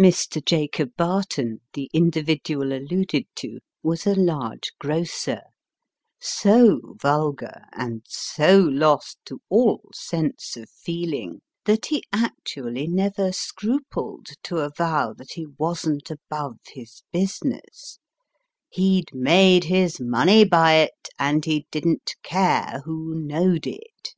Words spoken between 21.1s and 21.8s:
and he